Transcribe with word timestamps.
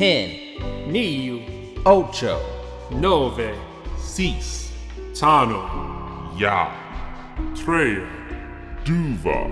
Ten, 0.00 0.30
Ni, 0.86 1.76
ocho, 1.84 2.40
nove, 2.90 3.52
Cease. 3.98 4.72
tano. 5.12 5.60
Ya. 6.38 6.70
Treya. 7.54 8.06
Duva. 8.82 9.46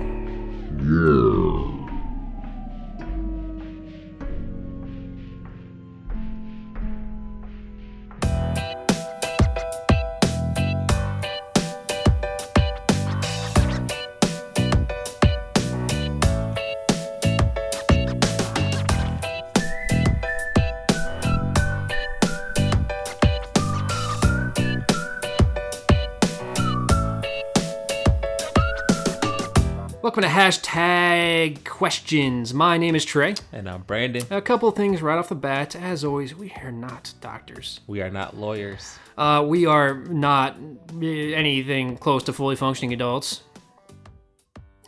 Welcome 30.18 30.34
to 30.34 30.36
hashtag 30.36 31.64
questions. 31.64 32.52
My 32.52 32.76
name 32.76 32.96
is 32.96 33.04
Trey. 33.04 33.36
and 33.52 33.70
I'm 33.70 33.82
Brandon. 33.82 34.24
A 34.32 34.42
couple 34.42 34.68
things 34.72 35.00
right 35.00 35.16
off 35.16 35.28
the 35.28 35.36
bat. 35.36 35.76
As 35.76 36.02
always, 36.02 36.34
we 36.34 36.52
are 36.60 36.72
not 36.72 37.14
doctors. 37.20 37.78
We 37.86 38.02
are 38.02 38.10
not 38.10 38.36
lawyers. 38.36 38.98
Uh, 39.16 39.44
we 39.46 39.64
are 39.64 39.94
not 39.94 40.56
anything 41.00 41.96
close 41.96 42.24
to 42.24 42.32
fully 42.32 42.56
functioning 42.56 42.92
adults, 42.92 43.44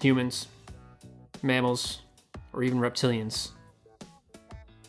humans, 0.01 0.49
mammals, 1.45 2.01
or 2.53 2.65
even 2.65 2.81
reptilians. 2.81 3.51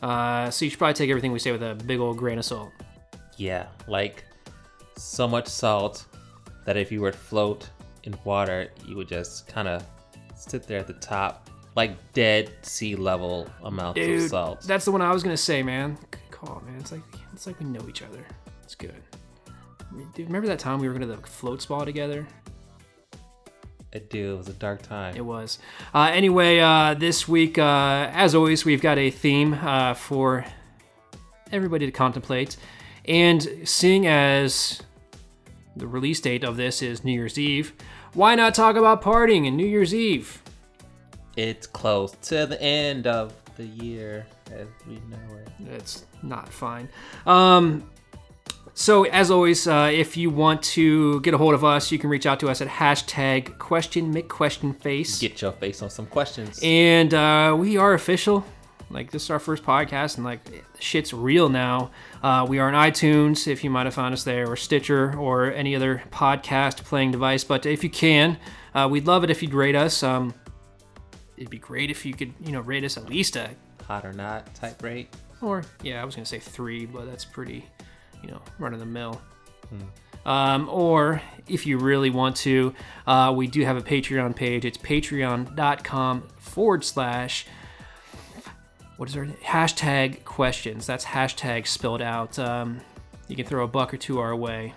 Uh, 0.02 0.50
so 0.50 0.64
you 0.64 0.70
should 0.70 0.78
probably 0.80 0.94
take 0.94 1.08
everything 1.08 1.30
we 1.30 1.38
say 1.38 1.52
with 1.52 1.62
a 1.62 1.76
big 1.86 2.00
old 2.00 2.18
grain 2.18 2.40
of 2.40 2.44
salt. 2.44 2.72
Yeah, 3.36 3.68
like 3.86 4.24
so 4.96 5.28
much 5.28 5.46
salt 5.46 6.04
that 6.64 6.76
if 6.76 6.90
you 6.90 7.00
were 7.00 7.12
to 7.12 7.16
float 7.16 7.70
in 8.02 8.16
water, 8.24 8.72
you 8.84 8.96
would 8.96 9.06
just 9.06 9.46
kind 9.46 9.68
of 9.68 9.86
sit 10.50 10.66
there 10.66 10.78
at 10.78 10.86
the 10.86 10.94
top, 10.94 11.50
like 11.76 12.12
dead 12.12 12.50
sea 12.62 12.96
level 12.96 13.48
amounts 13.62 13.98
of 14.00 14.06
Dude, 14.06 14.30
salt. 14.30 14.62
that's 14.62 14.84
the 14.84 14.92
one 14.92 15.02
I 15.02 15.12
was 15.12 15.22
gonna 15.22 15.36
say, 15.36 15.62
man. 15.62 15.96
Good 16.10 16.30
call, 16.30 16.62
man. 16.66 16.76
It's 16.80 16.92
like 16.92 17.02
it's 17.32 17.46
like 17.46 17.58
we 17.60 17.66
know 17.66 17.86
each 17.88 18.02
other. 18.02 18.24
It's 18.62 18.74
good. 18.74 19.02
Dude, 20.14 20.26
remember 20.26 20.48
that 20.48 20.58
time 20.58 20.78
we 20.78 20.88
were 20.88 20.94
gonna 20.94 21.06
the 21.06 21.16
float 21.18 21.62
spa 21.62 21.84
together? 21.84 22.26
I 23.94 23.98
do. 23.98 24.34
It 24.34 24.38
was 24.38 24.48
a 24.48 24.54
dark 24.54 24.80
time. 24.80 25.16
It 25.16 25.24
was. 25.24 25.58
Uh, 25.92 26.10
anyway, 26.12 26.60
uh, 26.60 26.94
this 26.94 27.28
week, 27.28 27.58
uh, 27.58 28.08
as 28.12 28.34
always, 28.34 28.64
we've 28.64 28.80
got 28.80 28.96
a 28.96 29.10
theme 29.10 29.52
uh, 29.52 29.92
for 29.92 30.46
everybody 31.50 31.84
to 31.84 31.92
contemplate. 31.92 32.56
And 33.04 33.46
seeing 33.64 34.06
as 34.06 34.80
the 35.76 35.86
release 35.86 36.20
date 36.20 36.42
of 36.42 36.56
this 36.56 36.80
is 36.80 37.04
New 37.04 37.12
Year's 37.12 37.38
Eve, 37.38 37.74
why 38.14 38.34
not 38.34 38.54
talk 38.54 38.76
about 38.76 39.02
partying 39.02 39.46
and 39.46 39.56
New 39.56 39.66
Year's 39.66 39.94
Eve? 39.94 40.42
It's 41.36 41.66
close 41.66 42.12
to 42.22 42.46
the 42.46 42.60
end 42.60 43.06
of 43.06 43.34
the 43.56 43.64
year 43.64 44.26
as 44.50 44.66
we 44.86 44.94
know 44.94 45.36
it. 45.36 45.48
It's 45.70 46.04
not 46.22 46.48
fine. 46.48 46.88
Um, 47.26 47.88
so, 48.74 49.04
as 49.04 49.30
always, 49.30 49.66
uh, 49.66 49.90
if 49.92 50.16
you 50.16 50.30
want 50.30 50.62
to 50.62 51.20
get 51.20 51.34
a 51.34 51.38
hold 51.38 51.54
of 51.54 51.64
us, 51.64 51.92
you 51.92 51.98
can 51.98 52.08
reach 52.08 52.26
out 52.26 52.40
to 52.40 52.48
us 52.48 52.60
at 52.60 52.68
hashtag 52.68 53.58
question 53.58 54.12
McQuestion 54.14 54.78
face. 54.80 55.18
Get 55.20 55.42
your 55.42 55.52
face 55.52 55.82
on 55.82 55.90
some 55.90 56.06
questions. 56.06 56.58
And 56.62 57.12
uh, 57.12 57.54
we 57.58 57.76
are 57.76 57.92
official. 57.92 58.44
Like 58.92 59.10
this 59.10 59.24
is 59.24 59.30
our 59.30 59.38
first 59.38 59.62
podcast, 59.62 60.16
and 60.16 60.24
like 60.24 60.40
shit's 60.78 61.12
real 61.12 61.48
now. 61.48 61.90
Uh, 62.22 62.46
we 62.48 62.58
are 62.58 62.72
on 62.72 62.74
iTunes, 62.74 63.48
if 63.48 63.64
you 63.64 63.70
might 63.70 63.86
have 63.86 63.94
found 63.94 64.12
us 64.12 64.24
there, 64.24 64.48
or 64.50 64.56
Stitcher, 64.56 65.16
or 65.18 65.52
any 65.52 65.74
other 65.74 66.02
podcast 66.10 66.84
playing 66.84 67.10
device. 67.10 67.42
But 67.44 67.64
if 67.66 67.82
you 67.82 67.90
can, 67.90 68.38
uh, 68.74 68.88
we'd 68.90 69.06
love 69.06 69.24
it 69.24 69.30
if 69.30 69.42
you'd 69.42 69.54
rate 69.54 69.74
us. 69.74 70.02
Um, 70.02 70.34
it'd 71.36 71.50
be 71.50 71.58
great 71.58 71.90
if 71.90 72.04
you 72.04 72.12
could, 72.14 72.32
you 72.40 72.52
know, 72.52 72.60
rate 72.60 72.84
us 72.84 72.96
at 72.96 73.08
least 73.08 73.36
a, 73.36 73.50
Hot 73.86 74.04
or 74.04 74.12
not 74.12 74.54
type 74.54 74.82
rate. 74.82 75.08
or 75.40 75.64
yeah, 75.82 76.00
I 76.00 76.04
was 76.04 76.14
gonna 76.14 76.24
say 76.24 76.38
three, 76.38 76.86
but 76.86 77.06
that's 77.06 77.24
pretty, 77.24 77.66
you 78.22 78.30
know, 78.30 78.40
run 78.58 78.74
of 78.74 78.80
the 78.80 78.86
mill. 78.86 79.20
Um, 80.24 80.68
or 80.68 81.20
if 81.48 81.66
you 81.66 81.78
really 81.78 82.10
want 82.10 82.36
to, 82.36 82.74
uh, 83.06 83.32
we 83.34 83.46
do 83.48 83.64
have 83.64 83.76
a 83.76 83.80
Patreon 83.80 84.36
page. 84.36 84.64
It's 84.64 84.78
patreon.com 84.78 86.22
forward 86.38 86.84
slash 86.84 87.46
what 89.02 89.08
is 89.08 89.16
our 89.16 89.26
hashtag 89.26 90.22
questions. 90.24 90.86
That's 90.86 91.04
hashtag 91.04 91.66
spelled 91.66 92.02
out. 92.02 92.38
Um, 92.38 92.80
you 93.26 93.34
can 93.34 93.44
throw 93.44 93.64
a 93.64 93.66
buck 93.66 93.92
or 93.92 93.96
two 93.96 94.20
our 94.20 94.36
way. 94.36 94.74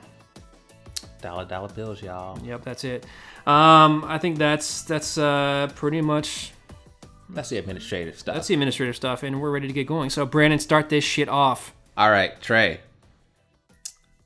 Dollar 1.22 1.46
dollar 1.46 1.68
bills, 1.69 2.02
y'all. 2.02 2.40
Yep, 2.44 2.64
that's 2.64 2.84
it. 2.85 3.06
Um, 3.46 4.03
I 4.03 4.18
think 4.18 4.40
that's 4.40 4.81
that's 4.81 5.19
uh, 5.19 5.69
pretty 5.75 6.02
much 6.02 6.53
That's 7.30 7.50
the 7.50 7.58
administrative 7.59 8.18
stuff. 8.18 8.34
that's 8.34 8.47
the 8.47 8.56
administrative 8.56 8.96
stuff, 8.96 9.22
and 9.22 9.40
we're 9.40 9.52
ready 9.52 9.68
to 9.68 9.74
get 9.74 9.85
going. 9.85 10.09
So 10.09 10.25
Brandon, 10.25 10.58
start 10.58 10.90
this 10.90 11.03
shit 11.03 11.30
off. 11.30 11.75
All 11.96 12.09
right, 12.09 12.41
Trey. 12.41 12.80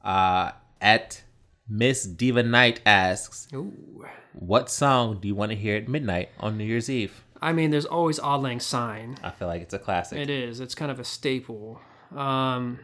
Uh, 0.01 0.51
at 0.79 1.23
Miss 1.67 2.05
Diva 2.05 2.41
Knight 2.41 2.79
asks, 2.85 3.49
Ooh. 3.53 4.05
"What 4.31 4.69
song 4.71 5.19
do 5.19 5.27
you 5.27 5.35
want 5.35 5.51
to 5.51 5.57
hear 5.57 5.75
at 5.75 5.89
midnight 5.89 6.29
on 6.39 6.57
New 6.57 6.63
Year's 6.63 6.89
Eve?" 6.89 7.21
I 7.41 7.53
mean, 7.53 7.71
there's 7.71 7.85
always 7.85 8.19
Auld 8.19 8.41
Lang 8.41 8.59
Syne. 8.59 9.17
I 9.23 9.31
feel 9.31 9.47
like 9.47 9.61
it's 9.61 9.73
a 9.73 9.79
classic. 9.79 10.19
It 10.19 10.29
is. 10.29 10.59
It's 10.59 10.75
kind 10.75 10.91
of 10.91 10.99
a 10.99 11.03
staple. 11.03 11.79
Um, 12.15 12.79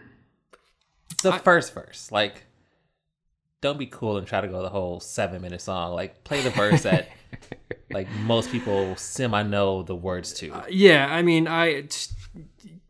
the 1.21 1.33
first 1.33 1.73
verse, 1.73 2.11
like, 2.11 2.43
don't 3.61 3.79
be 3.79 3.87
cool 3.87 4.17
and 4.17 4.27
try 4.27 4.41
to 4.41 4.47
go 4.47 4.61
the 4.61 4.69
whole 4.69 4.99
seven-minute 4.99 5.61
song. 5.61 5.93
Like, 5.93 6.23
play 6.23 6.41
the 6.41 6.51
verse 6.51 6.83
that, 6.83 7.09
like, 7.91 8.09
most 8.21 8.51
people 8.51 8.95
semi 8.95 9.43
know 9.43 9.83
the 9.83 9.95
words 9.95 10.33
to. 10.35 10.63
yeah, 10.69 11.07
I 11.09 11.21
mean, 11.21 11.47
I 11.47 11.87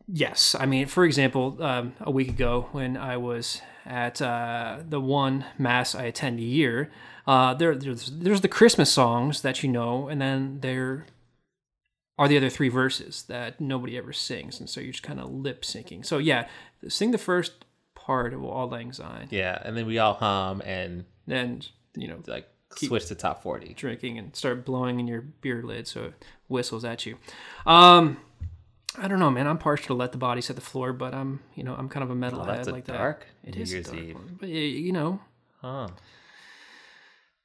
yes, 0.06 0.54
I 0.58 0.66
mean, 0.66 0.86
for 0.86 1.04
example, 1.04 1.56
um, 1.60 1.94
a 2.00 2.10
week 2.10 2.28
ago 2.28 2.68
when 2.72 2.96
I 2.96 3.16
was 3.16 3.60
at 3.84 4.20
uh, 4.20 4.78
the 4.88 5.00
one 5.00 5.44
mass 5.58 5.94
I 5.94 6.04
attend 6.04 6.38
a 6.38 6.42
year, 6.42 6.90
uh, 7.26 7.54
there 7.54 7.74
there's 7.74 8.10
there's 8.10 8.40
the 8.40 8.48
Christmas 8.48 8.92
songs 8.92 9.42
that 9.42 9.62
you 9.62 9.68
know, 9.70 10.08
and 10.08 10.20
then 10.20 10.60
there 10.60 11.06
are 12.18 12.28
the 12.28 12.36
other 12.36 12.48
three 12.50 12.68
verses 12.70 13.24
that 13.28 13.60
nobody 13.60 13.96
ever 13.98 14.12
sings, 14.12 14.58
and 14.60 14.68
so 14.70 14.80
you're 14.80 14.92
just 14.92 15.02
kind 15.02 15.20
of 15.20 15.30
lip 15.30 15.62
syncing. 15.62 16.04
So 16.04 16.18
yeah, 16.18 16.48
sing 16.88 17.10
the 17.10 17.18
first 17.18 17.64
part 17.94 18.32
of 18.32 18.42
Auld 18.44 18.70
Lang 18.70 18.92
Syne, 18.92 19.28
yeah, 19.30 19.60
and 19.64 19.76
then 19.76 19.86
we 19.86 19.98
all 19.98 20.14
hum 20.14 20.62
and 20.64 21.04
then 21.26 21.62
you 21.96 22.08
know 22.08 22.22
like 22.26 22.48
switch 22.74 23.06
to 23.06 23.14
top 23.14 23.42
forty. 23.42 23.74
drinking 23.74 24.18
and 24.18 24.34
start 24.36 24.64
blowing 24.64 24.98
in 25.00 25.06
your 25.06 25.20
beer 25.22 25.62
lid 25.62 25.86
so 25.88 26.04
it 26.04 26.24
whistles 26.48 26.84
at 26.84 27.04
you. 27.06 27.16
Um, 27.66 28.18
I 28.98 29.08
don't 29.08 29.18
know, 29.18 29.30
man. 29.30 29.46
I'm 29.46 29.58
partial 29.58 29.88
to 29.88 29.94
let 29.94 30.12
the 30.12 30.18
bodies 30.18 30.46
hit 30.46 30.54
the 30.56 30.62
floor, 30.62 30.94
but 30.94 31.12
I'm, 31.14 31.40
you 31.54 31.62
know, 31.64 31.74
I'm 31.74 31.88
kind 31.90 32.02
of 32.02 32.10
a 32.10 32.14
metalhead 32.14 32.66
Oh, 32.66 32.70
like 32.72 32.86
dark 32.86 33.26
that. 33.44 33.48
It 33.50 33.56
New 33.56 33.62
is 33.62 33.70
a 33.72 33.74
Year's 33.74 33.86
dark 33.88 33.98
Eve. 34.00 34.14
one. 34.14 34.36
but 34.40 34.48
you 34.48 34.92
know, 34.92 35.20
Huh? 35.60 35.88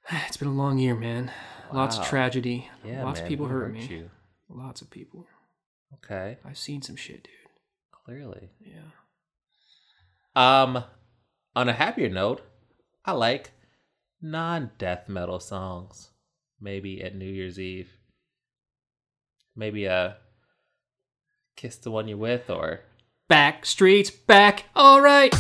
it's 0.28 0.38
been 0.38 0.48
a 0.48 0.54
long 0.54 0.78
year, 0.78 0.96
man. 0.96 1.32
Lots 1.74 1.98
of 1.98 2.06
tragedy. 2.08 2.70
Yeah, 2.86 3.04
Lots 3.04 3.20
man, 3.20 3.26
of 3.26 3.30
people 3.30 3.48
hurt 3.48 3.72
me. 3.74 3.86
You? 3.86 4.10
Lots 4.54 4.82
of 4.82 4.90
people. 4.90 5.28
Okay, 5.96 6.38
I've 6.46 6.58
seen 6.58 6.82
some 6.82 6.96
shit, 6.96 7.24
dude. 7.24 7.34
clearly. 8.06 8.50
Yeah. 8.66 8.82
Um, 10.36 10.84
on 11.56 11.70
a 11.70 11.74
happier 11.74 12.10
note, 12.10 12.42
I 13.06 13.14
like 13.14 13.52
non-death 14.22 15.08
metal 15.10 15.40
songs. 15.40 16.10
Maybe 16.60 17.02
at 17.04 17.16
New 17.16 17.26
Year's 17.30 17.60
Eve. 17.60 17.90
Maybe 19.56 19.86
a 19.86 20.18
kiss 21.56 21.76
the 21.78 21.92
one 21.92 22.08
you're 22.08 22.18
with, 22.18 22.50
or 22.50 22.82
Backstreet's 23.30 24.12
Back. 24.12 24.66
All 24.76 25.02
right. 25.02 25.34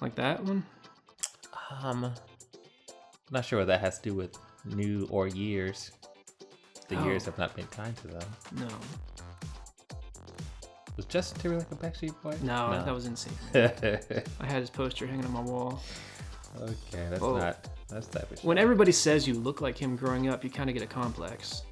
Like 0.00 0.16
that 0.16 0.42
one. 0.44 0.64
um, 1.82 2.12
not 3.34 3.44
sure 3.44 3.58
what 3.58 3.66
that 3.66 3.80
has 3.80 3.98
to 3.98 4.08
do 4.10 4.14
with 4.14 4.36
new 4.64 5.06
or 5.10 5.28
years. 5.28 5.90
The 6.88 6.96
Oh. 6.96 7.04
years 7.04 7.24
have 7.26 7.36
not 7.38 7.54
been 7.56 7.66
kind 7.66 7.94
to 7.98 8.06
them. 8.08 8.28
No. 8.52 8.68
Was 10.96 11.06
Justin 11.06 11.40
Timberlake 11.40 11.70
a 11.72 11.74
Backstreet 11.74 12.14
Boy? 12.22 12.36
No, 12.42 12.70
that 12.84 12.94
was 12.94 13.06
insane. 13.06 13.32
I 13.54 14.46
had 14.46 14.60
his 14.60 14.70
poster 14.70 15.06
hanging 15.06 15.24
on 15.24 15.32
my 15.32 15.40
wall. 15.40 15.82
Okay, 16.60 17.06
that's 17.10 17.20
Oh. 17.22 17.36
not 17.36 17.68
that's 17.88 18.08
shit. 18.12 18.40
When 18.44 18.58
everybody 18.58 18.92
says 18.92 19.26
you 19.26 19.34
look 19.34 19.60
like 19.60 19.76
him 19.76 19.96
growing 19.96 20.28
up, 20.28 20.44
you 20.44 20.50
kind 20.50 20.70
of 20.70 20.74
get 20.74 20.82
a 20.84 20.86
complex. 20.86 21.62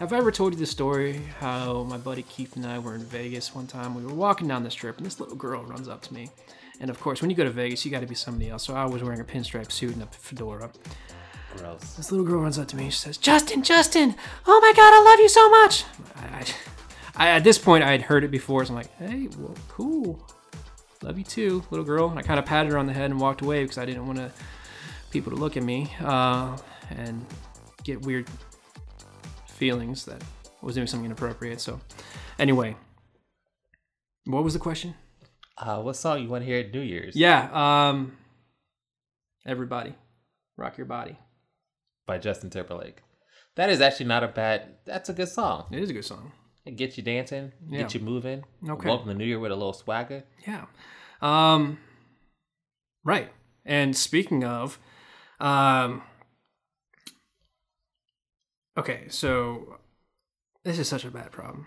Have 0.00 0.12
I 0.12 0.16
ever 0.18 0.30
told 0.32 0.52
you 0.52 0.58
the 0.58 0.66
story 0.66 1.20
how 1.40 1.84
my 1.84 1.96
buddy 1.96 2.22
Keith 2.24 2.56
and 2.56 2.66
I 2.66 2.78
were 2.78 2.94
in 2.96 3.02
Vegas 3.04 3.54
one 3.54 3.66
time? 3.66 3.94
We 3.94 4.04
were 4.04 4.14
walking 4.14 4.46
down 4.48 4.62
the 4.64 4.70
strip, 4.70 4.96
and 4.98 5.06
this 5.06 5.18
little 5.20 5.36
girl 5.36 5.62
runs 5.64 5.88
up 5.88 6.02
to 6.02 6.14
me. 6.14 6.30
And 6.80 6.90
of 6.90 7.00
course, 7.00 7.20
when 7.20 7.30
you 7.30 7.36
go 7.36 7.44
to 7.44 7.50
Vegas, 7.50 7.84
you 7.84 7.90
got 7.90 8.00
to 8.00 8.06
be 8.06 8.14
somebody 8.14 8.50
else. 8.50 8.64
So 8.64 8.74
I 8.74 8.84
was 8.84 9.02
wearing 9.02 9.20
a 9.20 9.24
pinstripe 9.24 9.72
suit 9.72 9.94
and 9.94 10.02
a 10.02 10.06
fedora. 10.06 10.70
Gross. 11.56 11.94
This 11.94 12.12
little 12.12 12.26
girl 12.26 12.40
runs 12.40 12.58
up 12.58 12.68
to 12.68 12.76
me. 12.76 12.90
She 12.90 12.98
says, 12.98 13.16
"Justin, 13.16 13.62
Justin, 13.62 14.14
oh 14.46 14.60
my 14.60 14.72
God, 14.76 14.92
I 14.92 15.02
love 15.02 15.18
you 15.18 15.28
so 15.28 15.50
much." 15.50 15.84
I, 16.16 16.44
I, 17.16 17.28
at 17.30 17.42
this 17.42 17.58
point, 17.58 17.82
I 17.82 17.90
had 17.90 18.02
heard 18.02 18.22
it 18.22 18.30
before, 18.30 18.64
so 18.64 18.70
I'm 18.70 18.76
like, 18.76 18.94
"Hey, 18.96 19.28
well, 19.38 19.54
cool, 19.66 20.24
love 21.02 21.18
you 21.18 21.24
too, 21.24 21.64
little 21.70 21.86
girl." 21.86 22.10
And 22.10 22.18
I 22.18 22.22
kind 22.22 22.38
of 22.38 22.44
patted 22.44 22.70
her 22.72 22.78
on 22.78 22.86
the 22.86 22.92
head 22.92 23.10
and 23.10 23.18
walked 23.18 23.40
away 23.40 23.62
because 23.62 23.78
I 23.78 23.86
didn't 23.86 24.06
want 24.06 24.18
to 24.18 24.30
people 25.10 25.32
to 25.32 25.38
look 25.38 25.56
at 25.56 25.62
me 25.62 25.92
uh, 26.00 26.56
and 26.90 27.24
get 27.82 28.02
weird 28.02 28.28
feelings 29.46 30.04
that 30.04 30.22
I 30.22 30.66
was 30.66 30.74
doing 30.74 30.86
something 30.86 31.06
inappropriate. 31.06 31.60
So, 31.60 31.80
anyway, 32.38 32.76
what 34.24 34.44
was 34.44 34.52
the 34.52 34.60
question? 34.60 34.94
Uh, 35.60 35.80
what 35.82 35.96
song 35.96 36.22
you 36.22 36.28
want 36.28 36.42
to 36.42 36.46
hear 36.46 36.60
at 36.60 36.72
New 36.72 36.80
Year's? 36.80 37.16
Yeah, 37.16 37.48
um, 37.52 38.16
everybody, 39.46 39.94
rock 40.56 40.78
your 40.78 40.86
body. 40.86 41.18
By 42.06 42.18
Justin 42.18 42.48
Timberlake. 42.50 43.02
That 43.56 43.68
is 43.70 43.80
actually 43.80 44.06
not 44.06 44.22
a 44.24 44.28
bad. 44.28 44.76
That's 44.86 45.08
a 45.08 45.12
good 45.12 45.28
song. 45.28 45.66
It 45.72 45.80
is 45.82 45.90
a 45.90 45.92
good 45.92 46.04
song. 46.04 46.32
It 46.64 46.76
gets 46.76 46.96
you 46.96 47.02
dancing, 47.02 47.52
Yeah. 47.68 47.80
get 47.82 47.94
you 47.94 48.00
moving. 48.00 48.44
Okay. 48.68 48.88
Welcome 48.88 49.08
to 49.08 49.14
New 49.14 49.24
Year 49.24 49.40
with 49.40 49.50
a 49.50 49.56
little 49.56 49.72
swagger. 49.72 50.24
Yeah. 50.46 50.66
Um, 51.20 51.78
right. 53.04 53.30
And 53.64 53.96
speaking 53.96 54.44
of, 54.44 54.78
um, 55.40 56.02
okay, 58.76 59.08
so 59.08 59.78
this 60.64 60.78
is 60.78 60.88
such 60.88 61.04
a 61.04 61.10
bad 61.10 61.32
problem. 61.32 61.66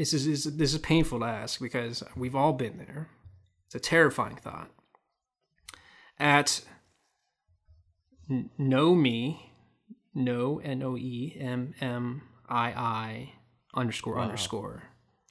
This 0.00 0.14
is, 0.14 0.24
this 0.26 0.46
is 0.46 0.56
this 0.56 0.72
is 0.72 0.78
painful 0.80 1.18
to 1.20 1.26
ask 1.26 1.60
because 1.60 2.02
we've 2.16 2.34
all 2.34 2.54
been 2.54 2.78
there. 2.78 3.10
It's 3.66 3.74
a 3.74 3.78
terrifying 3.80 4.36
thought. 4.36 4.70
At 6.18 6.62
n- 8.30 8.48
know 8.56 8.94
me, 8.94 9.52
no 10.14 10.58
n 10.60 10.82
o 10.82 10.96
e 10.96 11.36
m 11.38 11.74
m 11.82 12.22
i 12.48 12.72
i 12.72 13.32
underscore 13.74 14.16
Wow. 14.16 14.22
underscore 14.22 14.84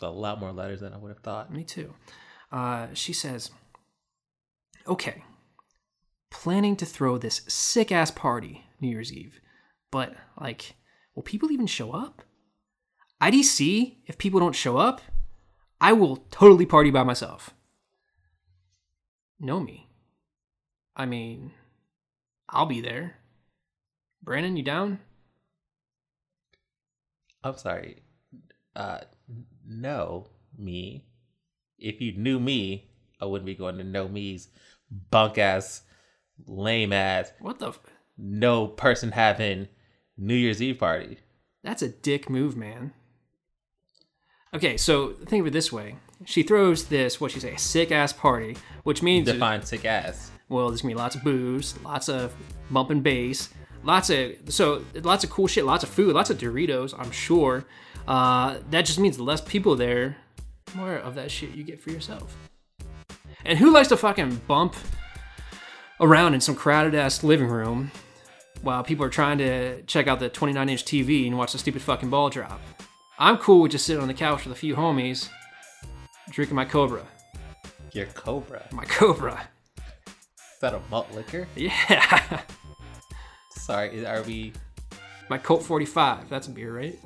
A 0.03 0.07
lot 0.11 0.39
more 0.39 0.51
letters 0.51 0.81
than 0.81 0.93
I 0.93 0.97
would 0.97 1.09
have 1.09 1.23
thought. 1.23 1.51
me 1.51 1.63
too. 1.63 1.95
Uh, 2.51 2.87
she 2.93 3.11
says, 3.11 3.49
okay, 4.85 5.23
planning 6.29 6.75
to 6.75 6.85
throw 6.85 7.17
this 7.17 7.41
sick 7.47 7.91
ass 7.91 8.11
party 8.11 8.65
New 8.79 8.89
Year's 8.89 9.11
Eve, 9.11 9.41
but 9.89 10.13
like, 10.39 10.75
will 11.15 11.23
people 11.23 11.49
even 11.51 11.65
show 11.65 11.91
up? 11.91 12.21
IDC, 13.21 13.95
if 14.07 14.17
people 14.17 14.39
don't 14.39 14.55
show 14.55 14.77
up, 14.77 15.01
I 15.81 15.93
will 15.93 16.17
totally 16.31 16.65
party 16.65 16.89
by 16.91 17.03
myself. 17.03 17.51
Know 19.39 19.59
me. 19.59 19.89
I 20.95 21.05
mean, 21.05 21.51
I'll 22.49 22.65
be 22.65 22.81
there. 22.81 23.15
Brandon, 24.21 24.57
you 24.57 24.63
down? 24.63 24.99
I'm 27.43 27.57
sorry. 27.57 28.03
Uh, 28.75 28.99
n- 29.29 29.45
know 29.65 30.27
me. 30.57 31.05
If 31.77 32.01
you 32.01 32.13
knew 32.17 32.39
me, 32.39 32.89
I 33.21 33.25
wouldn't 33.25 33.45
be 33.45 33.55
going 33.55 33.77
to 33.77 33.83
know 33.83 34.07
me's 34.09 34.49
bunk 35.11 35.37
ass, 35.37 35.83
lame 36.45 36.91
ass, 36.91 37.31
What 37.39 37.59
the? 37.59 37.69
F- 37.69 37.79
no 38.17 38.67
person 38.67 39.11
having 39.11 39.69
New 40.17 40.35
Year's 40.35 40.61
Eve 40.61 40.79
party. 40.79 41.19
That's 41.63 41.81
a 41.81 41.89
dick 41.89 42.29
move, 42.29 42.57
man. 42.57 42.93
Okay, 44.53 44.77
so 44.77 45.13
think 45.25 45.41
of 45.41 45.47
it 45.47 45.53
this 45.53 45.71
way. 45.71 45.95
She 46.25 46.43
throws 46.43 46.85
this, 46.85 47.21
what 47.21 47.31
she 47.31 47.39
say, 47.39 47.53
a 47.53 47.57
sick 47.59 47.91
ass 47.91 48.11
party, 48.11 48.57
which 48.83 49.01
means, 49.03 49.27
Define 49.27 49.61
sick 49.63 49.85
ass. 49.85 50.31
well, 50.49 50.69
there's 50.69 50.81
gonna 50.81 50.93
be 50.95 50.97
lots 50.97 51.15
of 51.15 51.23
booze, 51.23 51.75
lots 51.83 52.09
of 52.09 52.33
bumping 52.71 53.01
bass, 53.01 53.49
lots 53.83 54.09
of, 54.09 54.33
so 54.49 54.83
lots 54.95 55.23
of 55.23 55.29
cool 55.29 55.47
shit, 55.47 55.65
lots 55.65 55.83
of 55.83 55.89
food, 55.89 56.13
lots 56.15 56.29
of 56.29 56.37
Doritos, 56.37 56.93
I'm 56.97 57.11
sure. 57.11 57.65
Uh, 58.07 58.57
that 58.71 58.85
just 58.85 58.99
means 58.99 59.19
less 59.19 59.39
people 59.39 59.75
there, 59.75 60.17
more 60.73 60.95
of 60.95 61.15
that 61.15 61.29
shit 61.31 61.51
you 61.51 61.63
get 61.63 61.79
for 61.81 61.91
yourself. 61.91 62.35
And 63.45 63.57
who 63.57 63.71
likes 63.71 63.87
to 63.89 63.97
fucking 63.97 64.41
bump 64.47 64.75
around 66.01 66.33
in 66.33 66.41
some 66.41 66.55
crowded 66.55 66.95
ass 66.95 67.23
living 67.23 67.47
room 67.47 67.91
while 68.61 68.83
people 68.83 69.05
are 69.05 69.09
trying 69.09 69.37
to 69.37 69.81
check 69.83 70.07
out 70.07 70.19
the 70.19 70.27
29 70.27 70.67
inch 70.69 70.83
TV 70.85 71.27
and 71.27 71.37
watch 71.37 71.51
the 71.53 71.57
stupid 71.59 71.81
fucking 71.81 72.09
ball 72.09 72.29
drop? 72.29 72.59
I'm 73.19 73.37
cool 73.37 73.61
with 73.61 73.71
just 73.73 73.85
sitting 73.85 74.01
on 74.01 74.07
the 74.07 74.13
couch 74.13 74.45
with 74.45 74.53
a 74.55 74.59
few 74.59 74.75
homies, 74.75 75.29
drinking 76.29 76.55
my 76.55 76.63
Cobra. 76.65 77.05
Your 77.91 78.05
Cobra. 78.07 78.65
My 78.71 78.85
Cobra. 78.85 79.49
Is 79.77 80.59
that 80.61 80.73
a 80.73 80.79
malt 80.89 81.11
liquor? 81.13 81.47
Yeah. 81.55 82.41
Sorry, 83.51 84.05
are 84.05 84.23
we? 84.23 84.53
my 85.29 85.37
Colt 85.37 85.63
45. 85.63 86.29
That's 86.29 86.47
a 86.47 86.51
beer, 86.51 86.73
right? 86.75 86.97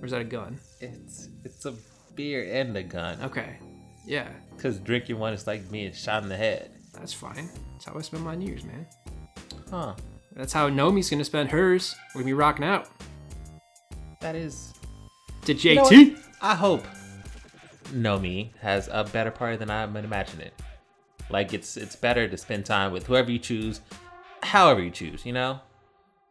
Or 0.00 0.06
is 0.06 0.12
that 0.12 0.20
a 0.20 0.24
gun? 0.24 0.58
It's 0.80 1.28
it's 1.44 1.64
a 1.66 1.74
beer 2.14 2.48
and 2.60 2.76
a 2.76 2.82
gun. 2.82 3.20
Okay. 3.22 3.58
Yeah, 4.04 4.28
Cause 4.58 4.78
drinking 4.78 5.18
one 5.20 5.32
is 5.32 5.46
like 5.46 5.70
being 5.70 5.92
shot 5.92 6.24
in 6.24 6.28
the 6.28 6.36
head. 6.36 6.72
that's 6.92 7.12
fine. 7.12 7.48
That's 7.72 7.84
how 7.84 7.94
I 7.96 8.00
spend 8.02 8.24
my 8.24 8.34
New 8.34 8.48
Year's, 8.48 8.64
man. 8.64 8.84
Huh? 9.70 9.94
That's 10.34 10.52
how 10.52 10.68
Nomi's 10.68 11.08
gonna 11.08 11.24
spend 11.24 11.50
hers. 11.50 11.94
We're 12.14 12.22
gonna 12.22 12.30
be 12.30 12.32
rocking 12.32 12.64
out. 12.64 12.88
That 14.20 14.34
is. 14.34 14.72
To 15.42 15.54
You 15.54 15.74
know 15.74 15.84
JT. 15.84 16.18
I 16.40 16.54
hope 16.54 16.84
Nomi 17.92 18.54
has 18.60 18.88
a 18.92 19.04
better 19.04 19.30
party 19.30 19.56
than 19.56 19.70
I'm 19.70 19.96
imagining. 19.96 20.50
Like 21.30 21.52
it's 21.52 21.76
it's 21.76 21.96
better 21.96 22.28
to 22.28 22.36
spend 22.36 22.64
time 22.64 22.92
with 22.92 23.06
whoever 23.06 23.30
you 23.30 23.38
choose, 23.38 23.80
however 24.42 24.82
you 24.82 24.90
choose. 24.90 25.26
You 25.26 25.32
know, 25.32 25.60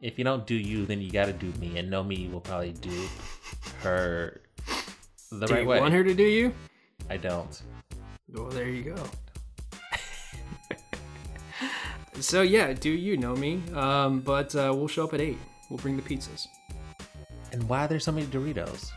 if 0.02 0.18
you 0.18 0.24
don't 0.24 0.48
do 0.48 0.56
you, 0.56 0.86
then 0.86 1.02
you 1.02 1.12
got 1.12 1.26
to 1.26 1.34
do 1.34 1.52
me, 1.60 1.78
and 1.78 1.92
Nomi 1.92 2.32
will 2.32 2.40
probably 2.40 2.72
do 2.72 3.08
her 3.82 4.42
the 5.30 5.46
Do 5.46 5.54
right 5.54 5.66
way. 5.66 5.76
Do 5.76 5.80
you 5.80 5.82
want 5.82 5.94
her 5.94 6.04
to 6.04 6.14
do 6.14 6.24
you? 6.24 6.54
I 7.10 7.18
don't. 7.18 7.62
Well, 8.30 8.50
there 8.50 8.70
you 8.70 8.84
go. 8.94 9.04
so 12.22 12.44
yeah, 12.44 12.72
do 12.72 12.90
you 12.90 13.18
know 13.18 13.36
me? 13.36 13.62
Um, 13.74 14.22
but 14.22 14.56
uh, 14.56 14.72
we'll 14.74 14.88
show 14.88 15.04
up 15.04 15.14
at 15.14 15.20
eight. 15.20 15.38
We'll 15.70 15.80
bring 15.80 15.98
the 15.98 16.04
pizzas. 16.04 16.48
And 17.52 17.68
why 17.68 17.86
are 17.86 17.88
there 17.90 18.00
so 18.00 18.14
many 18.14 18.28
Doritos? 18.28 18.92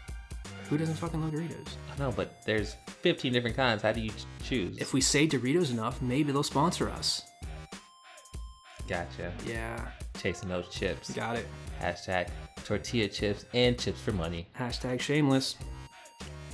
Who 0.75 0.79
doesn't 0.79 0.97
fucking 0.97 1.21
love 1.23 1.31
Doritos? 1.31 1.69
I 1.95 1.99
know, 2.01 2.11
but 2.11 2.43
there's 2.45 2.75
15 3.03 3.33
different 3.33 3.55
kinds. 3.55 3.81
How 3.81 3.93
do 3.93 4.01
you 4.01 4.11
choose? 4.43 4.77
If 4.79 4.93
we 4.93 5.01
say 5.01 5.25
Doritos 5.29 5.71
enough, 5.71 6.03
maybe 6.03 6.33
they'll 6.33 6.43
sponsor 6.43 6.91
us. 6.91 7.23
gotcha. 8.89 9.33
Yeah, 9.47 9.87
Chasing 10.21 10.49
those 10.49 10.67
chips. 10.71 11.13
got 11.13 11.37
it. 11.37 11.47
Hashtag 11.81 12.29
tortilla 12.65 13.07
chips 13.07 13.45
and 13.55 13.79
chips 13.79 14.01
for 14.01 14.11
money. 14.11 14.49
Hashtag 14.59 14.99
shameless. 15.01 15.55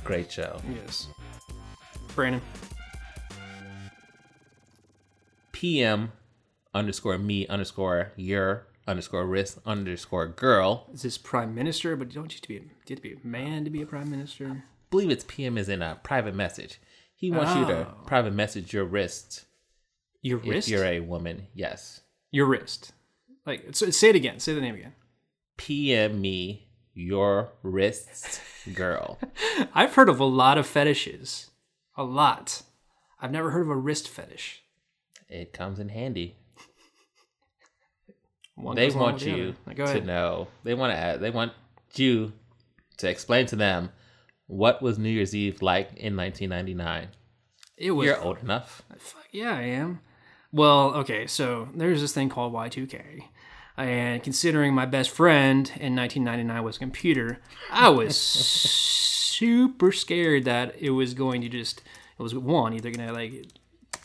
Great 0.05 0.31
show. 0.31 0.61
Yes. 0.71 1.09
Brandon. 2.15 2.43
PM 5.53 6.13
underscore 6.75 7.17
me 7.17 7.47
underscore 7.47 8.13
your 8.17 8.67
underscore 8.91 9.27
wrist 9.27 9.59
underscore 9.65 10.27
girl. 10.29 10.87
Is 10.93 11.03
this 11.03 11.17
prime 11.19 11.55
minister? 11.55 11.97
But 11.97 12.09
you 12.09 12.15
don't 12.15 12.33
have 12.33 12.41
to 12.43 12.49
be 12.49 12.57
a, 12.57 12.61
you 12.61 12.69
have 12.91 12.97
to 12.99 13.03
be 13.03 13.13
a 13.15 13.27
man 13.27 13.65
to 13.65 13.71
be 13.71 13.83
a 13.83 13.87
prime 13.87 14.11
minister. 14.11 14.65
believe 14.91 15.11
it's 15.11 15.25
PM 15.27 15.57
is 15.57 15.69
in 15.69 15.83
a 15.83 15.99
private 16.03 16.35
message. 16.35 16.81
He 17.15 17.31
wants 17.31 17.55
you 17.55 17.65
to 17.67 17.87
Oh. 17.89 18.05
private 18.07 18.33
message 18.33 18.73
your 18.73 18.85
wrist 18.85 19.45
Your 20.23 20.39
if 20.41 20.47
wrist. 20.47 20.69
you're 20.69 20.85
a 20.85 21.01
woman. 21.01 21.47
Yes. 21.55 22.01
Your 22.31 22.47
wrist. 22.47 22.93
Like 23.47 23.69
so, 23.73 23.91
say 23.91 24.11
it 24.11 24.17
again. 24.17 24.39
Say 24.41 24.55
the 24.55 24.61
name 24.61 24.75
again. 24.75 24.95
PM 25.57 26.21
me 26.21 26.69
your 26.95 27.53
wrists 27.63 28.41
girl. 28.75 29.19
I've 29.75 29.95
heard 29.95 30.09
of 30.09 30.19
a 30.21 30.25
lot 30.25 30.59
of 30.59 30.67
fetishes. 30.67 31.51
A 31.97 32.03
lot. 32.05 32.63
I've 33.21 33.31
never 33.31 33.51
heard 33.51 33.63
of 33.63 33.71
a 33.71 33.77
wrist 33.77 34.09
fetish. 34.09 34.63
it 35.29 35.53
comes 35.53 35.79
in 35.79 35.91
handy. 35.91 36.37
One 38.63 38.77
they 38.77 38.91
want 38.91 39.21
the 39.21 39.31
you. 39.31 39.55
To 39.77 40.01
know. 40.01 40.49
They 40.63 40.75
want 40.75 40.93
to 40.93 40.99
add, 40.99 41.21
they 41.21 41.31
want 41.31 41.53
you 41.95 42.33
to 42.99 43.09
explain 43.09 43.47
to 43.47 43.57
them 43.57 43.91
what 44.47 44.83
was 44.83 44.99
New 44.99 45.09
Year's 45.09 45.35
Eve 45.35 45.63
like 45.63 45.89
in 45.97 46.17
1999. 46.17 47.09
It 47.77 47.93
was. 47.93 48.07
You're 48.07 48.21
old 48.21 48.43
enough. 48.43 48.83
Fuck 48.99 49.29
yeah, 49.33 49.57
I 49.57 49.63
am. 49.63 50.01
Well, 50.53 50.95
okay, 50.97 51.27
so 51.27 51.69
there's 51.75 52.01
this 52.01 52.13
thing 52.13 52.29
called 52.29 52.53
Y2K. 52.53 53.23
And 53.77 54.23
considering 54.23 54.75
my 54.75 54.85
best 54.85 55.11
friend 55.11 55.67
in 55.77 55.97
1999 55.97 56.63
was 56.63 56.77
a 56.77 56.79
computer, 56.81 57.39
I 57.71 57.89
was 57.89 58.17
super 58.17 59.93
scared 59.93 60.45
that 60.45 60.75
it 60.79 60.91
was 60.91 61.15
going 61.15 61.41
to 61.41 61.49
just, 61.49 61.81
it 62.19 62.23
was 62.23 62.35
one, 62.35 62.75
either 62.75 62.91
going 62.91 63.07
to 63.07 63.15
like 63.15 63.47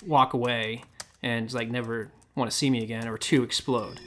walk 0.05 0.33
away 0.33 0.83
and 1.21 1.51
like 1.51 1.69
never 1.69 2.11
want 2.35 2.49
to 2.49 2.55
see 2.55 2.69
me 2.69 2.83
again, 2.83 3.07
or 3.07 3.17
two, 3.17 3.43
explode. 3.43 3.99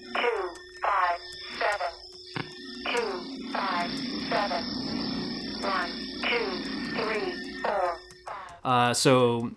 One 5.68 5.90
two 6.22 6.46
three 6.96 7.60
four 7.62 7.98
Uh, 8.64 8.94
so 8.94 9.50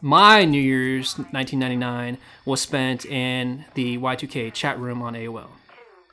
My 0.00 0.44
New 0.44 0.60
Year's 0.60 1.14
1999 1.18 2.18
was 2.46 2.60
spent 2.60 3.04
in 3.04 3.64
the 3.74 3.98
Y2K 3.98 4.52
chat 4.54 4.78
room 4.78 5.02
on 5.02 5.14
AOL. 5.14 5.48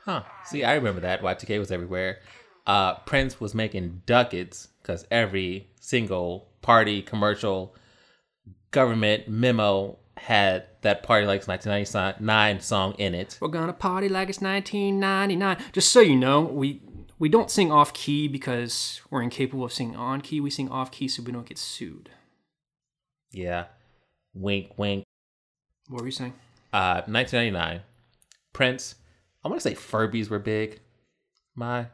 Huh. 0.04 0.22
See, 0.44 0.62
I 0.62 0.74
remember 0.74 1.00
that. 1.00 1.22
Y2K 1.22 1.58
was 1.58 1.70
everywhere. 1.72 2.18
Uh, 2.66 2.94
Prince 3.06 3.40
was 3.40 3.54
making 3.54 4.02
ducats 4.06 4.68
because 4.82 5.06
every 5.10 5.68
single 5.80 6.48
party, 6.62 7.00
commercial, 7.00 7.74
government 8.72 9.28
memo 9.28 9.98
had 10.16 10.64
that 10.82 11.02
Party 11.02 11.26
Likes 11.26 11.46
1999 11.46 12.60
song 12.60 12.94
in 12.98 13.14
it. 13.14 13.38
We're 13.40 13.48
gonna 13.48 13.72
party 13.72 14.08
like 14.08 14.28
it's 14.28 14.40
1999. 14.40 15.58
Just 15.72 15.92
so 15.92 16.00
you 16.00 16.16
know, 16.16 16.40
we 16.42 16.80
we 17.18 17.28
don't 17.28 17.50
sing 17.50 17.72
off 17.72 17.92
key 17.92 18.28
because 18.28 19.00
we're 19.10 19.22
incapable 19.22 19.64
of 19.64 19.72
singing 19.72 19.96
on 19.96 20.20
key. 20.20 20.40
We 20.40 20.50
sing 20.50 20.68
off 20.68 20.90
key 20.90 21.08
so 21.08 21.22
we 21.22 21.32
don't 21.32 21.46
get 21.46 21.58
sued. 21.58 22.10
Yeah. 23.30 23.66
Wink, 24.34 24.72
wink. 24.76 25.04
What 25.88 26.02
were 26.02 26.06
you 26.06 26.12
saying? 26.12 26.34
Uh, 26.72 27.02
1999. 27.06 27.82
Prince. 28.52 28.96
I 29.44 29.48
want 29.48 29.60
to 29.60 29.68
say 29.68 29.74
Furbies 29.74 30.28
were 30.28 30.38
big. 30.38 30.80
My, 31.54 31.86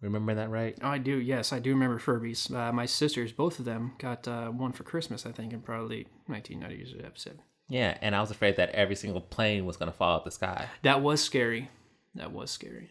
remember 0.00 0.34
that 0.34 0.50
right? 0.50 0.76
Oh, 0.82 0.88
I 0.88 0.98
do. 0.98 1.16
Yes, 1.18 1.52
I 1.52 1.58
do 1.58 1.70
remember 1.70 1.98
Furbies. 1.98 2.54
Uh, 2.54 2.72
my 2.72 2.86
sisters, 2.86 3.32
both 3.32 3.58
of 3.58 3.64
them, 3.64 3.94
got 3.98 4.28
uh, 4.28 4.48
one 4.48 4.72
for 4.72 4.84
Christmas. 4.84 5.26
I 5.26 5.32
think 5.32 5.52
in 5.52 5.60
probably 5.60 6.06
1990s 6.28 7.04
episode. 7.04 7.40
Yeah, 7.68 7.98
and 8.00 8.14
I 8.14 8.20
was 8.20 8.30
afraid 8.30 8.56
that 8.56 8.70
every 8.70 8.96
single 8.96 9.20
plane 9.20 9.66
was 9.66 9.76
gonna 9.76 9.92
fall 9.92 10.16
out 10.16 10.24
the 10.24 10.30
sky. 10.30 10.66
That 10.82 11.02
was 11.02 11.22
scary. 11.22 11.68
That 12.14 12.32
was 12.32 12.50
scary. 12.50 12.90